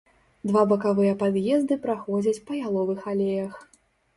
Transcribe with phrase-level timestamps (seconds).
[0.51, 3.53] Два бакавыя пад'езды праходзяць па яловых алеях.